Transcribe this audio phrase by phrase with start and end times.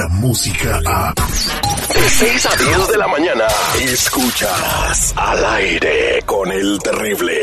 [0.00, 1.12] la música a...
[1.12, 3.44] De 6 a 10 de la mañana,
[3.82, 7.34] escuchas al aire con el terrible.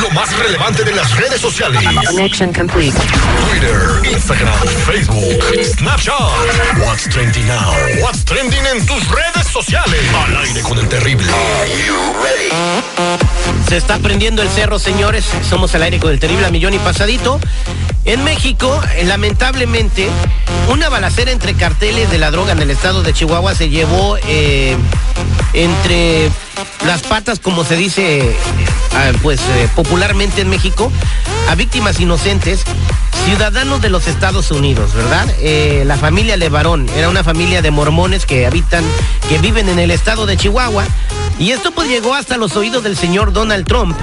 [0.00, 1.80] Lo más relevante de las redes sociales.
[2.08, 2.98] Connection complete.
[3.48, 6.84] Twitter, Instagram, Facebook, Snapchat.
[6.84, 7.72] What's trending now?
[8.02, 10.00] What's trending en tus redes sociales.
[10.14, 11.30] Al aire con el terrible.
[13.72, 15.24] Se está prendiendo el cerro, señores.
[15.48, 17.40] Somos al aire con el terrible millón y pasadito.
[18.04, 20.10] En México, eh, lamentablemente,
[20.68, 24.76] una balacera entre carteles de la droga en el estado de Chihuahua se llevó eh,
[25.54, 26.30] entre
[26.84, 28.36] las patas, como se dice, eh,
[28.94, 29.40] ah, pues
[29.74, 30.92] popularmente en México,
[31.48, 32.64] a víctimas inocentes,
[33.24, 35.26] ciudadanos de los Estados Unidos, ¿verdad?
[35.38, 38.84] Eh, la familia Levarón era una familia de mormones que habitan,
[39.28, 40.84] que viven en el estado de Chihuahua.
[41.38, 43.96] Y esto pues llegó hasta los oídos del señor Donald Trump,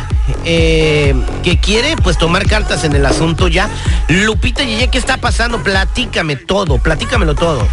[0.45, 3.69] eh, que quiere pues tomar cartas en el asunto ya.
[4.07, 5.61] Lupita Yeye, ¿qué está pasando?
[5.63, 7.67] Platícame todo, platícamelo todo.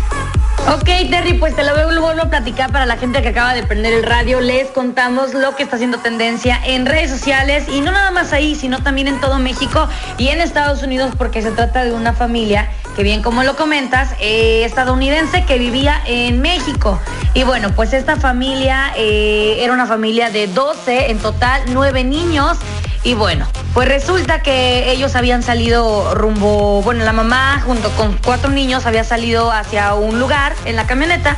[0.68, 3.92] Ok, Terry, pues te lo vuelvo a platicar para la gente que acaba de prender
[3.92, 4.40] el radio.
[4.40, 8.56] Les contamos lo que está haciendo tendencia en redes sociales y no nada más ahí,
[8.56, 12.68] sino también en todo México y en Estados Unidos porque se trata de una familia
[12.96, 16.98] que bien como lo comentas, eh, estadounidense que vivía en México.
[17.34, 22.58] Y bueno, pues esta familia eh, era una familia de 12, en total 9 niños.
[23.04, 28.50] Y bueno, pues resulta que ellos habían salido rumbo, bueno, la mamá junto con cuatro
[28.50, 31.36] niños había salido hacia un lugar en la camioneta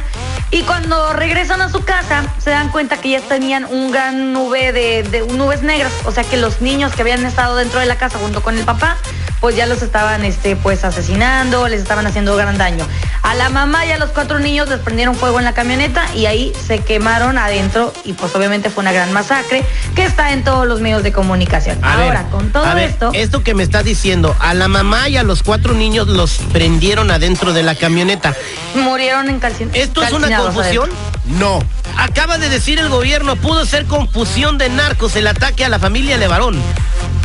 [0.53, 4.71] y cuando regresan a su casa se dan cuenta que ya tenían un gran nube
[4.73, 7.97] de, de nubes negras, o sea que los niños que habían estado dentro de la
[7.97, 8.99] casa junto con el papá
[9.41, 12.87] pues ya los estaban este, pues asesinando, les estaban haciendo gran daño.
[13.29, 16.25] A la mamá y a los cuatro niños les prendieron fuego en la camioneta y
[16.25, 20.67] ahí se quemaron adentro y pues obviamente fue una gran masacre que está en todos
[20.67, 21.79] los medios de comunicación.
[21.85, 23.11] A Ahora, ver, con todo a ver, esto...
[23.13, 27.11] Esto que me estás diciendo, a la mamá y a los cuatro niños los prendieron
[27.11, 28.35] adentro de la camioneta.
[28.75, 30.91] Murieron en calcin- ¿Esto es una calcinados confusión?
[31.27, 31.59] No.
[31.99, 36.17] Acaba de decir el gobierno, pudo ser confusión de narcos el ataque a la familia
[36.17, 36.57] Levarón.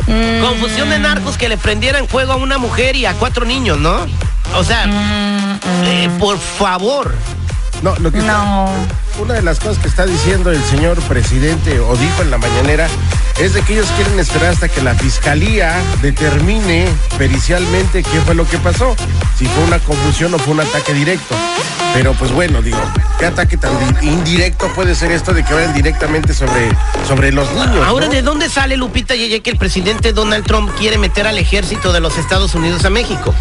[0.06, 3.78] Mm, Confusión de narcos que le prendieran fuego a una mujer y a cuatro niños,
[3.78, 4.06] ¿no?
[4.56, 7.14] O sea, mm, eh, por favor.
[7.82, 8.70] No, lo que está- No.
[9.18, 12.86] una de las cosas que está diciendo el señor presidente o dijo en la mañanera
[13.38, 16.86] es de que ellos quieren esperar hasta que la fiscalía determine
[17.18, 18.96] pericialmente qué fue lo que pasó,
[19.38, 21.34] si fue una confusión o fue un ataque directo.
[21.92, 22.78] Pero pues bueno, digo,
[23.18, 26.70] ¿qué ataque tan di- indirecto puede ser esto de que vayan directamente sobre,
[27.06, 27.86] sobre los niños?
[27.86, 28.12] Ahora, ¿no?
[28.12, 32.00] ¿de dónde sale Lupita Yeye que el presidente Donald Trump quiere meter al ejército de
[32.00, 33.34] los Estados Unidos a México?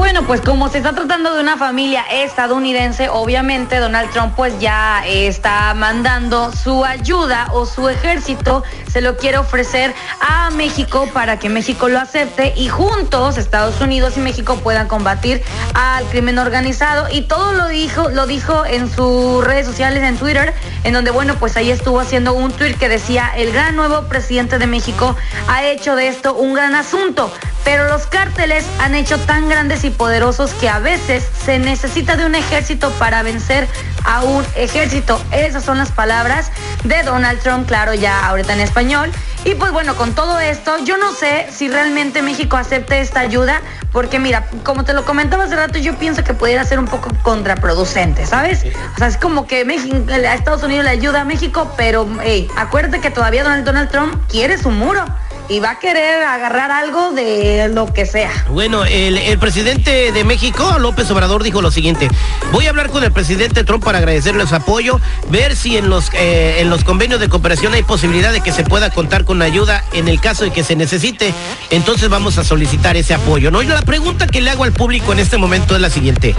[0.00, 5.02] Bueno, pues como se está tratando de una familia estadounidense, obviamente Donald Trump pues ya
[5.06, 11.38] eh, está mandando su ayuda o su ejército, se lo quiere ofrecer a México para
[11.38, 15.42] que México lo acepte y juntos Estados Unidos y México puedan combatir
[15.74, 17.06] al crimen organizado.
[17.12, 21.34] Y todo lo dijo, lo dijo en sus redes sociales, en Twitter, en donde bueno,
[21.38, 25.14] pues ahí estuvo haciendo un tweet que decía, el gran nuevo presidente de México
[25.46, 27.30] ha hecho de esto un gran asunto,
[27.64, 32.26] pero los cárteles han hecho tan grandes y poderosos que a veces se necesita de
[32.26, 33.68] un ejército para vencer
[34.04, 35.20] a un ejército.
[35.32, 36.50] Esas son las palabras
[36.84, 39.10] de Donald Trump, claro, ya ahorita en español.
[39.44, 43.62] Y pues bueno, con todo esto, yo no sé si realmente México acepte esta ayuda,
[43.90, 47.10] porque mira, como te lo comentaba hace rato, yo pienso que pudiera ser un poco
[47.22, 48.64] contraproducente, ¿sabes?
[48.94, 52.48] O sea, es como que México, a Estados Unidos le ayuda a México, pero hey,
[52.56, 55.06] acuérdate que todavía Donald, Donald Trump quiere su muro
[55.50, 58.30] y va a querer agarrar algo de lo que sea.
[58.50, 62.08] Bueno, el, presidente de México, López Obrador, dijo lo siguiente.
[62.52, 66.10] Voy a hablar con el presidente Trump para agradecerle su apoyo, ver si en los,
[66.14, 69.84] eh, en los convenios de cooperación hay posibilidad de que se pueda contar con ayuda
[69.92, 71.34] en el caso de que se necesite.
[71.70, 73.50] Entonces vamos a solicitar ese apoyo.
[73.50, 73.60] ¿no?
[73.60, 76.36] Y la pregunta que le hago al público en este momento es la siguiente.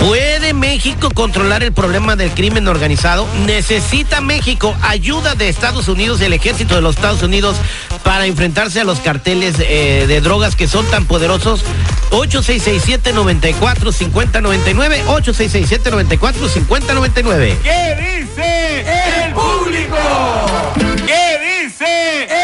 [0.00, 3.26] ¿Puede México controlar el problema del crimen organizado?
[3.44, 7.56] ¿Necesita México ayuda de Estados Unidos y el ejército de los Estados Unidos
[8.02, 11.64] para enfrentarse a los carteles eh, de drogas que son tan poderosos?
[12.10, 17.56] 8667-945099, 8667-945099.
[17.62, 18.84] ¿Qué dice
[19.24, 19.96] el público?
[21.06, 22.39] ¿Qué dice el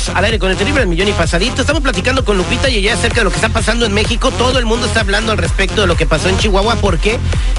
[0.00, 1.60] Somos al aire con el terrible millón y pasadito.
[1.60, 4.30] Estamos platicando con Lupita y ella acerca de lo que está pasando en México.
[4.30, 6.76] Todo el mundo está hablando al respecto de lo que pasó en Chihuahua.
[6.76, 7.18] ¿Por qué?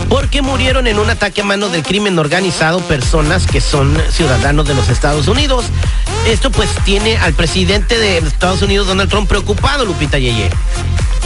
[0.10, 4.74] Porque murieron en un ataque a manos del crimen organizado personas que son ciudadanos de
[4.74, 5.66] los Estados Unidos.
[6.26, 10.50] Esto pues tiene al presidente de Estados Unidos, Donald Trump, preocupado, Lupita Yeye.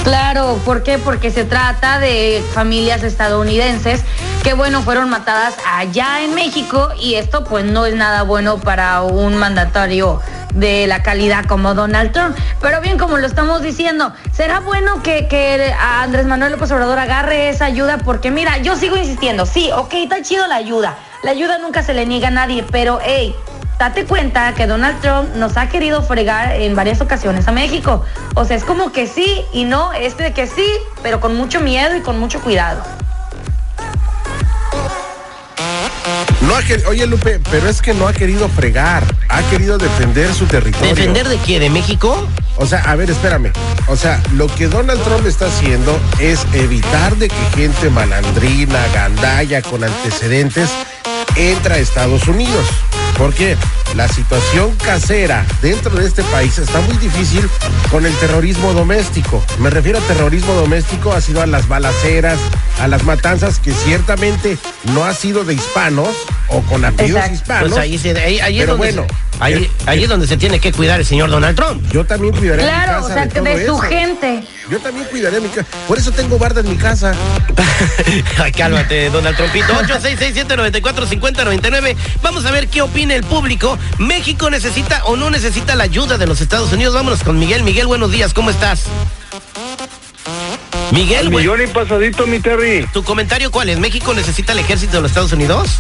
[0.03, 0.97] Claro, ¿por qué?
[0.97, 4.03] Porque se trata de familias estadounidenses
[4.43, 9.01] que, bueno, fueron matadas allá en México y esto pues no es nada bueno para
[9.01, 10.21] un mandatario
[10.53, 12.37] de la calidad como Donald Trump.
[12.61, 17.49] Pero bien, como lo estamos diciendo, ¿será bueno que, que Andrés Manuel López Obrador agarre
[17.49, 17.97] esa ayuda?
[17.97, 20.97] Porque mira, yo sigo insistiendo, sí, ok, está chido la ayuda.
[21.23, 23.35] La ayuda nunca se le niega a nadie, pero hey,
[23.79, 28.03] date cuenta que Donald Trump nos ha querido fregar en varias ocasiones a México.
[28.35, 30.67] O sea, es como que sí y no, este de que sí,
[31.03, 32.81] pero con mucho miedo y con mucho cuidado.
[36.41, 40.31] No ha querido, oye Lupe, pero es que no ha querido fregar, ha querido defender
[40.33, 40.93] su territorio.
[40.93, 41.59] ¿Defender de qué?
[41.59, 42.27] ¿De México?
[42.57, 43.51] O sea, a ver, espérame.
[43.87, 49.61] O sea, lo que Donald Trump está haciendo es evitar de que gente malandrina, gandalla,
[49.61, 50.69] con antecedentes,
[51.35, 52.65] entra a Estados Unidos.
[53.17, 53.57] Porque
[53.95, 57.49] la situación casera dentro de este país está muy difícil
[57.89, 59.43] con el terrorismo doméstico.
[59.59, 62.37] Me refiero a terrorismo doméstico, ha sido a las balaceras,
[62.79, 64.57] a las matanzas que ciertamente
[64.93, 66.09] no ha sido de hispanos
[66.49, 67.35] o con apellidos Exacto.
[67.35, 67.69] hispanos.
[67.69, 69.07] Pues ahí, se- ahí- ahí es Pero donde bueno,
[69.37, 71.83] se- ahí, eh, ahí es donde se tiene que cuidar el señor Donald Trump.
[71.91, 73.77] Yo también cuidaré mi Claro, casa o sea, de, su eso.
[73.79, 74.43] gente.
[74.69, 75.67] Yo también cuidaré mi casa.
[75.87, 77.13] Por eso tengo barda en mi casa.
[78.43, 79.73] Ay, cálmate, Donald Trumpito.
[79.73, 81.95] 8667-945099.
[82.21, 83.77] Vamos a ver qué opina el público.
[83.99, 86.93] ¿México necesita o no necesita la ayuda de los Estados Unidos?
[86.93, 87.63] Vámonos con Miguel.
[87.63, 88.83] Miguel, buenos días, ¿cómo estás?
[90.91, 92.85] Miguel, millón y pasadito, mi Terry.
[92.93, 93.79] ¿tu comentario cuál es?
[93.79, 95.79] ¿México necesita el ejército de los Estados Unidos?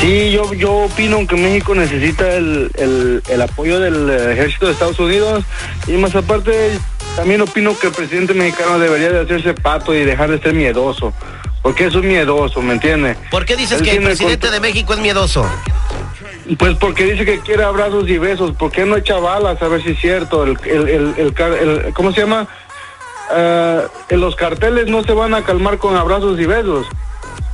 [0.00, 4.72] Sí, yo, yo opino que México necesita el, el, el apoyo del eh, ejército de
[4.72, 5.44] Estados Unidos
[5.86, 6.78] y más aparte
[7.16, 11.12] también opino que el presidente mexicano debería de hacerse pato y dejar de ser miedoso,
[11.62, 13.14] porque es un miedoso, ¿me entiende?
[13.30, 15.44] ¿Por qué dices Él que el presidente de México es miedoso?
[16.58, 19.60] Pues porque dice que quiere abrazos y besos, ¿por qué no echa balas?
[19.62, 22.48] A ver si es cierto, el, el, el, el- ¿cómo se llama?
[23.30, 26.86] Ah, en los carteles no se van a calmar con abrazos y besos.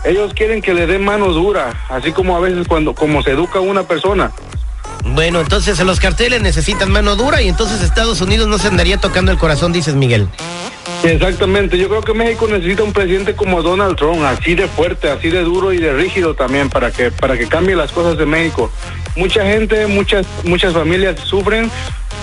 [0.05, 3.59] Ellos quieren que le den mano dura, así como a veces cuando como se educa
[3.59, 4.31] a una persona.
[5.05, 9.33] Bueno, entonces los carteles necesitan mano dura y entonces Estados Unidos no se andaría tocando
[9.33, 10.29] el corazón, dices Miguel.
[11.03, 15.29] Exactamente, yo creo que México necesita un presidente como Donald Trump, así de fuerte, así
[15.29, 18.71] de duro y de rígido también para que para que cambie las cosas de México.
[19.15, 21.71] Mucha gente, muchas muchas familias sufren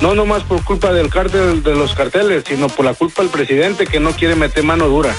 [0.01, 3.87] no nomás por culpa del cártel de los carteles, sino por la culpa del presidente
[3.87, 5.13] que no quiere meter mano dura.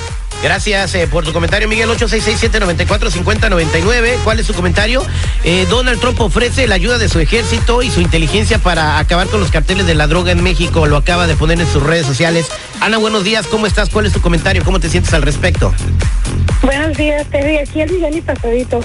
[0.44, 1.88] Gracias eh, por tu comentario, Miguel.
[1.88, 4.18] 8667-945099.
[4.24, 5.02] ¿Cuál es su comentario?
[5.42, 9.40] Eh, Donald Trump ofrece la ayuda de su ejército y su inteligencia para acabar con
[9.40, 10.86] los carteles de la droga en México.
[10.86, 12.48] Lo acaba de poner en sus redes sociales.
[12.80, 13.46] Ana, buenos días.
[13.46, 13.88] ¿Cómo estás?
[13.88, 14.62] ¿Cuál es tu comentario?
[14.64, 15.72] ¿Cómo te sientes al respecto?
[16.62, 17.56] Buenos días, Terry.
[17.56, 18.80] Aquí el millón y pasadito.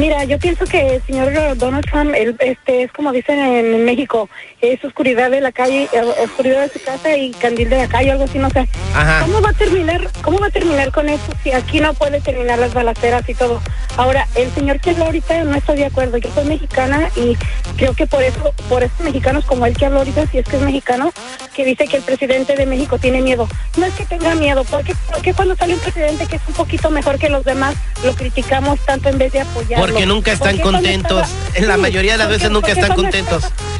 [0.00, 4.30] Mira, yo pienso que el señor Donald Trump, él, este, es como dicen en México,
[4.62, 8.10] es oscuridad de la calle, eh, oscuridad de su casa y candil de la calle,
[8.10, 8.66] algo así, no sé.
[8.94, 9.20] Ajá.
[9.26, 12.58] ¿Cómo va a terminar, cómo va a terminar con eso si aquí no puede terminar
[12.58, 13.60] las balaceras y todo?
[13.98, 16.16] Ahora, el señor que habló ahorita no estoy de acuerdo.
[16.16, 17.36] Yo soy mexicana y
[17.76, 20.56] creo que por eso, por esos mexicanos como él que habló ahorita, si es que
[20.56, 21.12] es mexicano,
[21.54, 23.46] que dice que el presidente de México tiene miedo.
[23.76, 26.88] No es que tenga miedo, porque, porque cuando sale un presidente que es un poquito
[26.88, 29.89] mejor que los demás, lo criticamos tanto en vez de apoyarlo.
[29.90, 31.28] Porque nunca están ¿Por qué cuando contentos.
[31.28, 33.44] estaba- En la mayoría de las ¿por veces nunca están contentos.
[33.44, 33.70] estaba-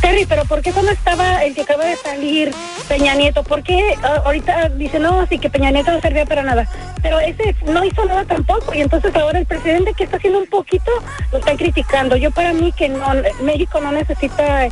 [0.00, 2.52] Terry, pero ¿por qué cuando estaba el que acaba de salir,
[2.86, 6.42] Peña Nieto, por qué ah, ahorita dice, no, sí que Peña Nieto no servía para
[6.42, 6.68] nada?
[7.02, 10.46] Pero ese no hizo nada tampoco y entonces ahora el presidente que está haciendo un
[10.46, 10.90] poquito
[11.32, 12.14] lo están criticando.
[12.16, 13.04] Yo para mí que no,
[13.42, 14.68] México no necesita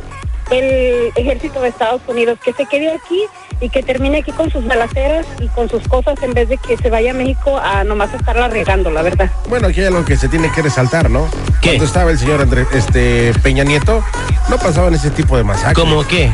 [0.51, 3.23] el ejército de Estados Unidos, que se quede aquí
[3.61, 6.75] y que termine aquí con sus balaceras y con sus cosas en vez de que
[6.77, 9.31] se vaya a México a nomás estarla regando, la verdad.
[9.47, 11.27] Bueno, aquí hay algo que se tiene que resaltar, ¿no?
[11.61, 11.69] ¿Qué?
[11.69, 14.03] Cuando estaba el señor André, este Peña Nieto,
[14.49, 15.77] no pasaban ese tipo de masacres.
[15.77, 16.31] ¿Cómo qué?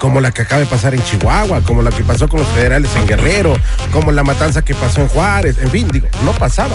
[0.00, 2.90] Como la que acaba de pasar en Chihuahua, como la que pasó con los federales
[2.96, 3.54] en Guerrero,
[3.92, 6.74] como la matanza que pasó en Juárez, en fin, digo, no pasaba.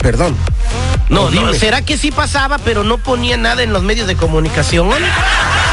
[0.00, 0.34] Perdón.
[1.10, 1.54] No, No, dime.
[1.58, 4.88] ¿será que sí pasaba, pero no ponía nada en los medios de comunicación?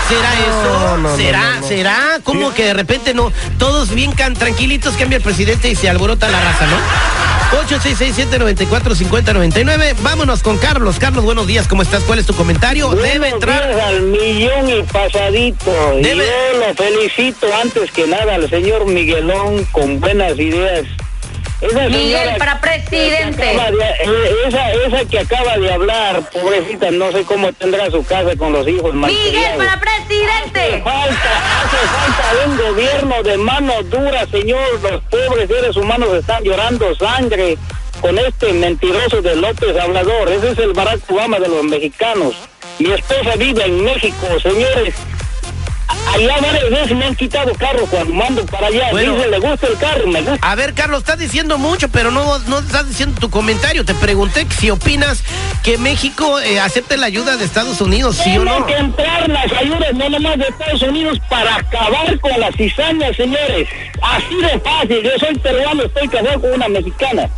[0.09, 0.97] ¿Será eso?
[0.97, 1.41] No, ¿Será?
[1.41, 1.67] no, no, no.
[1.67, 2.19] ¿Será?
[2.23, 6.27] Como que de repente no, todos bien can- tranquilitos cambia el presidente y se alborota
[6.29, 6.75] la raza, ¿no?
[7.67, 9.95] 8667-945099.
[10.01, 10.97] Vámonos con Carlos.
[10.99, 12.03] Carlos, buenos días, ¿cómo estás?
[12.03, 12.89] ¿Cuál es tu comentario?
[12.89, 13.71] Debe entrar.
[13.71, 15.71] al millón y pasadito.
[15.99, 20.83] Y Debe- Yo lo felicito antes que nada al señor Miguelón con buenas ideas.
[21.61, 23.41] Esa Miguel, para presidente.
[23.43, 28.33] de- eh, esa, esa que acaba de hablar, pobrecita, no sé cómo tendrá su casa
[28.37, 30.81] con los hijos Miguel, para Hace presidente.
[30.83, 34.79] falta, hace falta un gobierno de mano dura, señor.
[34.81, 37.57] Los pobres seres humanos están llorando sangre
[37.99, 40.29] con este mentiroso de López Hablador.
[40.29, 42.35] Ese es el Barack Obama de los mexicanos.
[42.79, 44.95] Mi esposa vive en México, señores.
[46.07, 48.89] Allá varias veces me han quitado carro cuando mando para allá.
[48.91, 49.15] Bueno.
[49.15, 50.51] Dice, le gusta el carro, me gusta.
[50.51, 53.85] A ver, Carlos, estás diciendo mucho, pero no, no estás diciendo tu comentario.
[53.85, 55.23] Te pregunté si opinas
[55.63, 58.65] que México eh, acepte la ayuda de Estados Unidos, sí o Tienen no.
[58.65, 63.67] que entrar las ayudas no nomás de Estados Unidos para acabar con las cizañas, señores.
[64.01, 65.01] Así de fácil.
[65.03, 67.29] Yo soy peruano, estoy casado con una mexicana.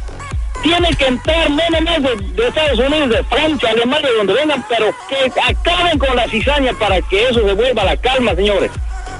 [0.61, 4.93] Tienen que entrar no nomás de, de Estados Unidos, de Francia, Alemania, donde vengan, pero
[5.09, 8.71] que acaben con la cizaña para que eso se vuelva a la calma, señores.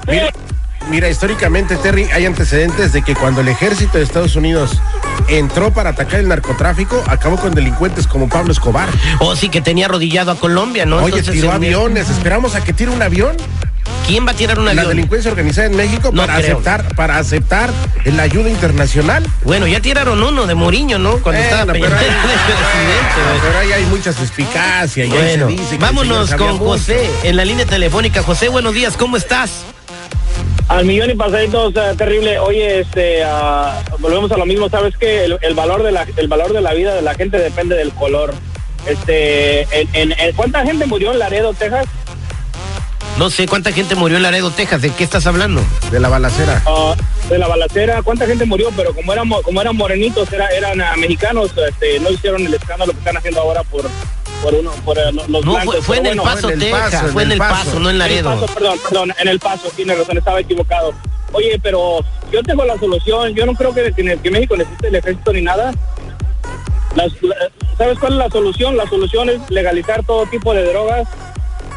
[0.06, 0.30] Mira,
[0.88, 4.80] mira, históricamente, Terry, hay antecedentes de que cuando el ejército de Estados Unidos
[5.28, 8.88] entró para atacar el narcotráfico, acabó con delincuentes como Pablo Escobar.
[9.20, 10.96] O sí que tenía arrodillado a Colombia, ¿no?
[10.96, 12.08] Oye, Entonces, tiró aviones.
[12.10, 13.36] Esperamos a que tire un avión.
[14.06, 14.88] ¿Quién va a tirar un La avión?
[14.88, 16.52] delincuencia organizada en México No para creo.
[16.58, 17.70] aceptar, para aceptar
[18.04, 19.24] la ayuda internacional.
[19.44, 21.18] Bueno, ya tiraron uno de Moriño, ¿no?
[21.18, 22.36] Cuando Bueno, estaba pero ahí, güey.
[23.42, 25.04] pero ahí hay mucha suspicacia.
[25.04, 26.64] y ahí Bueno, se dice vámonos con mucho.
[26.64, 28.22] José en la línea telefónica.
[28.22, 29.62] José, buenos días, ¿cómo estás?
[30.68, 32.38] Al millón y pasaditos, eh, terrible.
[32.38, 34.68] Oye, este, ah, volvemos a lo mismo.
[34.68, 37.38] Sabes que el, el valor de la, el valor de la vida de la gente
[37.38, 38.32] depende del color.
[38.86, 41.86] Este, en, en- en- ¿cuánta gente murió en Laredo, Texas?
[43.18, 44.82] No sé cuánta gente murió en Laredo, Texas.
[44.82, 45.62] ¿De qué estás hablando?
[45.90, 46.62] De la balacera.
[46.66, 46.94] Ah,
[47.28, 48.70] de la balacera, ¿cuánta gente murió?
[48.76, 52.92] Pero como éramos, como eran morenitos, era, eran ah, mexicanos, este, no hicieron el escándalo
[52.92, 53.82] que están haciendo ahora por,
[54.42, 55.74] por uno, por eh, los No, blancos.
[55.76, 56.90] fue, fue en el bueno, Paso, el Texas.
[56.92, 57.54] Paso, en fue en el Paso.
[57.64, 58.30] Paso, no en En el Laredo.
[58.40, 60.94] paso, perdón, perdón, en el paso, tiene razón, estaba equivocado.
[61.32, 62.00] Oye, pero
[62.32, 65.42] yo tengo la solución, yo no creo que, que- que México necesite el ejército ni
[65.42, 65.72] nada.
[66.96, 67.36] Las- la-
[67.78, 68.76] ¿Sabes cuál es la solución?
[68.76, 71.06] La solución es legalizar todo tipo de drogas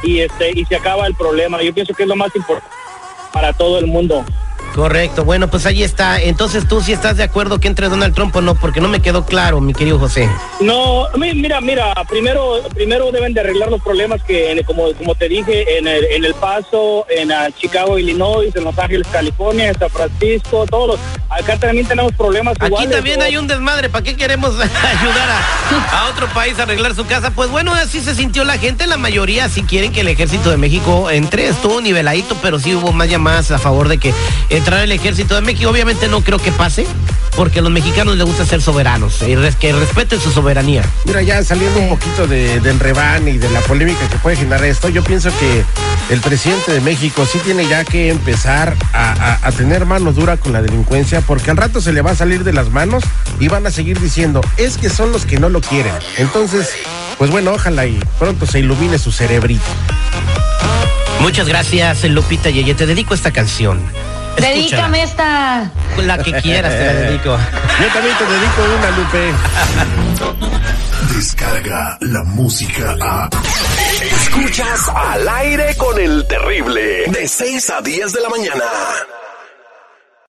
[0.06, 1.62] y este y se acaba el problema.
[1.62, 2.76] Yo pienso que es lo más importante
[3.34, 4.24] para todo el mundo.
[4.74, 6.20] Correcto, bueno, pues ahí está.
[6.22, 9.00] Entonces tú sí estás de acuerdo que entre Donald Trump o no, porque no me
[9.02, 10.30] quedó claro, mi querido José.
[10.60, 15.16] No, mi- mira, mira, primero, primero deben de arreglar los problemas que, en- como, como
[15.16, 19.70] te dije, en el, en el Paso, en ah, Chicago, Illinois, en Los Ángeles, California,
[19.70, 22.92] en San Francisco, todos los, acá también tenemos problemas Aquí iguales.
[22.92, 27.06] también hay un desmadre, ¿para qué queremos ayudar a, a otro país a arreglar su
[27.06, 27.32] casa?
[27.32, 30.58] Pues bueno, así se sintió la gente, la mayoría sí quieren que el ejército de
[30.58, 34.14] México entre, estuvo niveladito, pero sí hubo más llamadas a favor de que
[34.58, 35.70] entrara el ejército de México.
[35.70, 36.86] Obviamente no creo que pase,
[37.36, 40.84] porque a los mexicanos les gusta ser soberanos y res- que respeten su soberanía.
[41.06, 44.64] Mira, ya saliendo un poquito de, del rebán y de la polémica que puede generar
[44.66, 45.64] esto, yo pienso que
[46.14, 50.38] el presidente de México sí tiene ya que empezar a, a- a tener mano dura
[50.38, 53.04] con la delincuencia, porque al rato se le va a salir de las manos
[53.40, 55.94] y van a seguir diciendo, es que son los que no lo quieren.
[56.18, 56.70] Entonces,
[57.18, 59.64] pues bueno, ojalá y pronto se ilumine su cerebrito.
[61.22, 62.76] Muchas gracias, Lupita Yeye.
[62.76, 63.80] Te dedico esta canción.
[64.36, 64.56] Escúchala.
[64.56, 65.72] Dedícame esta.
[65.98, 67.38] La que quieras te la dedico.
[67.82, 69.34] Yo también te dedico una, Lupe.
[71.16, 73.30] Descarga la música a.
[74.02, 77.06] Escuchas al aire con el terrible.
[77.08, 78.64] De 6 a 10 de la mañana.